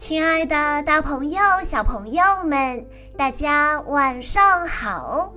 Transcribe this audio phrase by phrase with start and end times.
[0.00, 5.34] 亲爱的，大朋友、小朋友们，大家晚上好！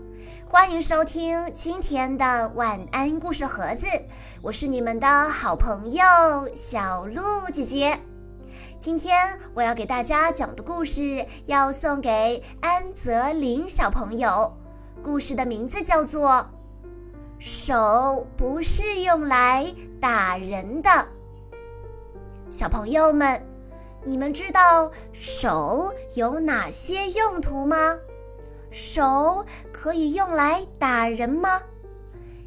[0.47, 3.87] 欢迎收听今天的晚安故事盒子，
[4.41, 6.01] 我是你们的好朋友
[6.55, 7.21] 小鹿
[7.51, 7.99] 姐姐。
[8.79, 14.55] 今天我要给大家讲的故事要送给安泽林小朋友，
[15.03, 16.29] 故事的名字叫做
[17.37, 20.89] 《手不是用来打人的》。
[22.49, 23.52] 小朋友们。
[24.05, 27.97] 你们知道手有哪些用途吗？
[28.69, 31.61] 手可以用来打人吗？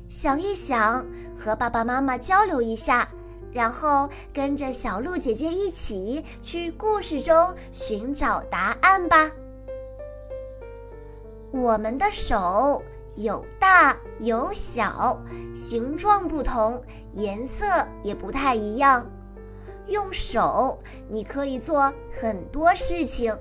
[0.08, 3.08] 想一想，和爸爸妈妈交流一下，
[3.52, 9.30] 然后跟着小鹿姐姐一起去故事中寻找答案吧。
[11.52, 12.82] 我们的手
[13.16, 15.22] 有大有小，
[15.54, 17.64] 形状不同，颜色
[18.02, 19.10] 也不太一样。
[19.86, 23.36] 用手，你可以做很多事情。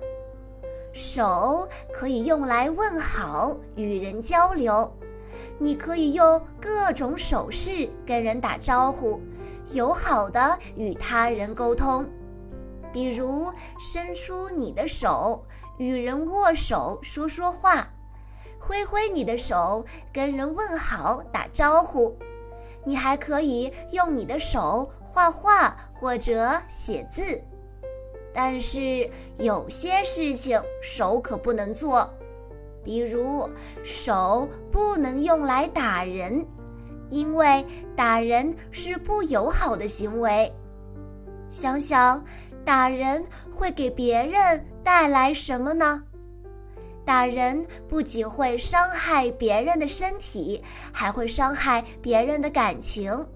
[0.94, 4.96] 手可以用来问好、与人交流。
[5.60, 9.20] 你可以用各种手势跟人打招呼，
[9.72, 12.10] 友好的与他人沟通。
[12.94, 15.44] 比如，伸出你的手，
[15.78, 17.90] 与人握手说说话；
[18.58, 22.18] 挥挥你的手，跟人问好打招呼。
[22.86, 24.90] 你还可以用你的手。
[25.08, 27.40] 画画或者写字，
[28.34, 32.14] 但是有些事情手可不能做，
[32.84, 33.50] 比如
[33.82, 36.46] 手不能用来打人，
[37.10, 40.52] 因为打人是不友好的行为。
[41.48, 42.22] 想想
[42.66, 46.04] 打人会给别人带来什么呢？
[47.06, 53.28] 打人不仅会伤害别人的身体，还会伤害别人的感情。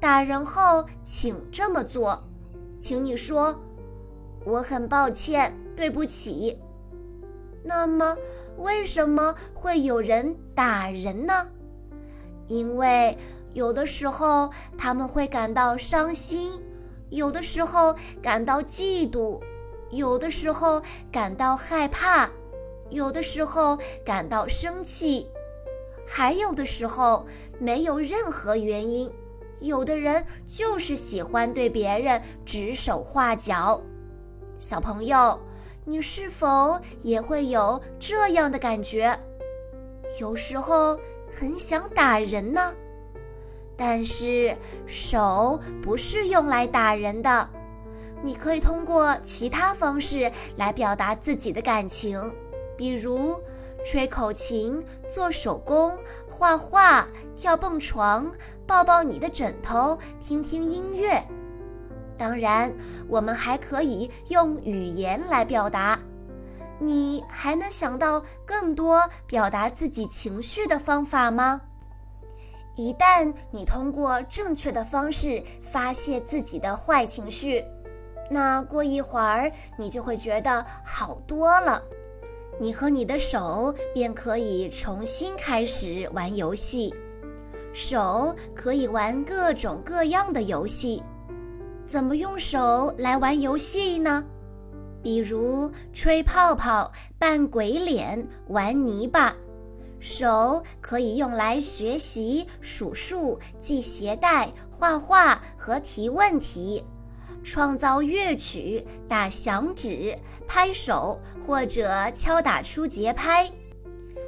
[0.00, 2.24] 打人后，请这么做，
[2.76, 3.62] 请你说
[4.44, 6.58] ：“我很抱歉，对不起。”
[7.62, 8.16] 那么，
[8.58, 11.46] 为什么会有人打人呢？
[12.48, 13.16] 因为
[13.54, 16.60] 有的时候他们会感到伤心，
[17.10, 19.40] 有的时候感到嫉妒，
[19.90, 20.82] 有的时候
[21.12, 22.28] 感到害怕，
[22.92, 25.26] 有的时候感到生气，
[26.06, 27.26] 还有的时候
[27.58, 29.10] 没有任何原因。
[29.60, 33.80] 有的人就是喜欢对别人指手画脚，
[34.58, 35.40] 小朋友，
[35.84, 39.18] 你是否也会有这样的感觉？
[40.20, 40.98] 有时候
[41.32, 42.74] 很想打人呢，
[43.74, 44.54] 但是
[44.84, 47.48] 手不是用来打人的，
[48.20, 52.34] 你可以通过其他方式来表达自己的感情，
[52.82, 53.38] 比如。
[53.84, 55.96] 吹口琴、做手工、
[56.28, 57.06] 画画、
[57.36, 58.30] 跳蹦床、
[58.64, 61.20] 抱抱你的枕头、听听音乐。
[62.16, 62.72] 当然，
[63.08, 65.98] 我们还可以用语言来表达。
[66.78, 71.60] 你还能想到更多表达自己情绪的方法吗？
[72.76, 77.64] 一旦你通过正确的方式发泄自己的坏情绪，
[78.30, 81.82] 那过一会儿你就会觉得好多了。
[82.60, 86.94] 你和你的手便可以重新开始玩游戏，
[87.72, 91.02] 手可以玩各种各样的游戏。
[91.86, 94.24] 怎么用手来玩游戏呢？
[95.02, 99.34] 比如吹泡泡、扮鬼脸、玩泥巴。
[99.98, 106.82] 手可以用来学习、数数、系鞋带、画画和提问题。
[107.42, 110.16] 创造乐曲、打响指、
[110.46, 113.50] 拍手或者敲打出节拍，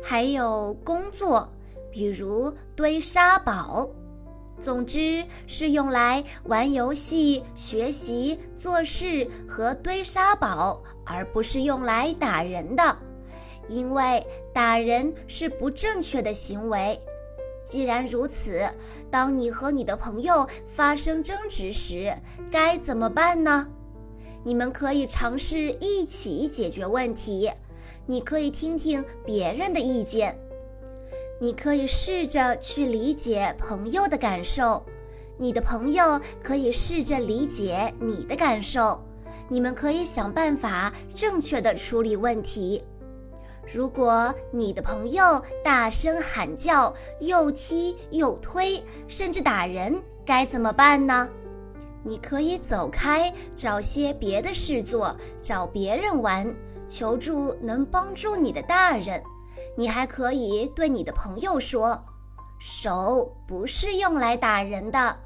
[0.02, 1.52] 还有工作，
[1.90, 3.88] 比如堆沙堡。
[4.60, 12.96] 总之是用来玩游戏、学习、做事和堆沙堡，而不是用来打人的，
[13.68, 16.98] 因为打人是不正确的行为。
[17.64, 18.68] 既然如此，
[19.10, 22.14] 当你和你的朋友发生争执时，
[22.50, 23.66] 该怎么办呢？
[24.42, 27.50] 你们可以尝试一起解决问题。
[28.06, 30.38] 你可以听听别人的意见，
[31.40, 34.84] 你可以试着去理解朋友的感受，
[35.38, 39.02] 你的朋友可以试着理解你的感受。
[39.48, 42.84] 你们可以想办法正确的处理问题。
[43.66, 51.28] 如果你的朋友大声喊叫，又踢又推，甚至打人，该怎么办呢？
[52.02, 56.54] 你可以走开，找些别的事做，找别人玩，
[56.86, 59.22] 求助能帮助你的大人。
[59.76, 62.04] 你还可以对你的朋友说
[62.60, 65.16] ：“手不是用来打人的，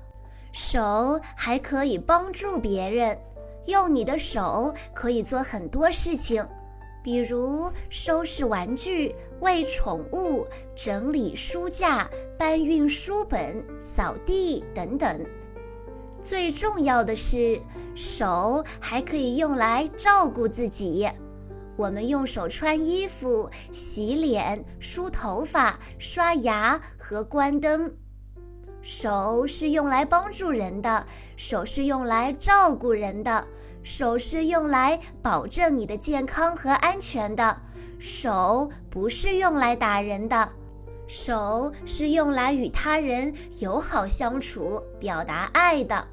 [0.52, 3.18] 手还可以帮助别人。
[3.66, 6.46] 用你的手可以做很多事情，
[7.02, 10.46] 比如收拾玩具、喂宠物、
[10.76, 12.08] 整理书架、
[12.38, 15.24] 搬运书本、扫地等等。
[16.20, 17.60] 最重要的是，
[17.94, 21.08] 手还可以用来照顾自己。
[21.76, 27.94] 我们用手穿衣服、洗脸、梳头发、刷牙和关灯。
[28.82, 31.06] 手是用来帮助人的，
[31.36, 33.46] 手是用来照顾人的，
[33.88, 37.56] 手是用来保证你的健康和安全的。
[37.98, 40.46] 手不是用来打人的，
[41.06, 46.06] 手是用来与他人友好相处、表达爱的。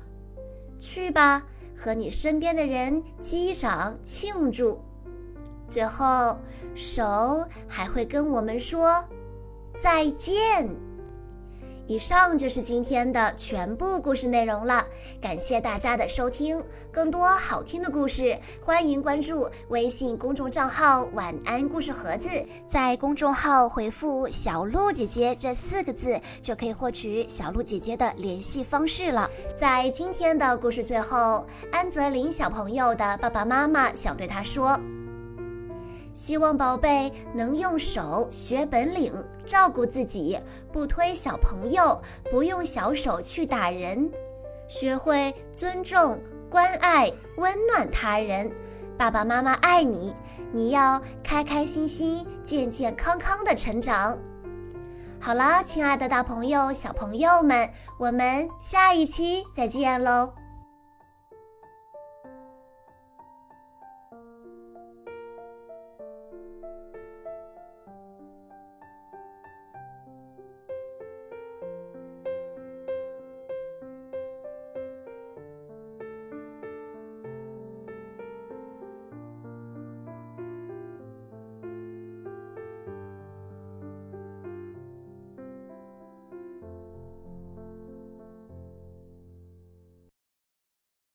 [0.80, 1.44] 去吧，
[1.76, 4.80] 和你身边的人击掌庆祝。
[5.68, 6.40] 最后，
[6.76, 9.04] 手还会跟我们说
[9.78, 10.70] 再见。
[11.88, 14.84] 以上就是今天的全部故事内容了，
[15.22, 16.64] 感谢大家的收听。
[16.92, 22.30] 更多好听的故事，欢迎关注微信公众账号“晚安故事盒子”。
[22.68, 29.30] 在公众号回复“小鹿姐姐”这四个字，就可以获取小鹿姐姐的联系方式了。
[29.56, 34.80] 在今天的故事最后，安泽林小朋友的爸爸妈妈想对他说。
[36.16, 39.14] 希望宝贝能用手学本领，
[39.46, 40.40] 照顾自己，
[40.72, 42.02] 不推小朋友，
[42.32, 44.10] 不用小手去打人，
[44.70, 46.18] 学会尊重、
[46.50, 48.50] 关爱、温暖他人。
[48.98, 50.16] 爸爸妈妈爱你，
[50.54, 54.18] 你要开开心心、健健康康的成长。
[55.20, 57.70] 好啦，亲爱的大朋友、小朋友们，
[58.00, 60.32] 我们下一期再见喽！